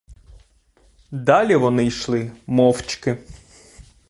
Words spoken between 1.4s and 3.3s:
вони йшли мовчки.